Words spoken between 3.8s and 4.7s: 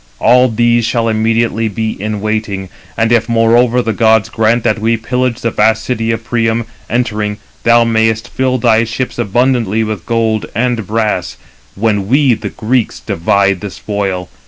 the gods grant